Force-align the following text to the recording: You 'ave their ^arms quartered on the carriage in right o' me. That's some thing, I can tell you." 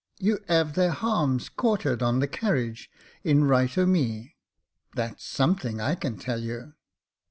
You 0.17 0.39
'ave 0.49 0.71
their 0.71 0.93
^arms 0.93 1.47
quartered 1.55 2.01
on 2.01 2.21
the 2.21 2.27
carriage 2.27 2.89
in 3.23 3.43
right 3.43 3.77
o' 3.77 3.85
me. 3.85 4.35
That's 4.95 5.23
some 5.23 5.55
thing, 5.55 5.79
I 5.79 5.93
can 5.93 6.17
tell 6.17 6.39
you." 6.41 6.73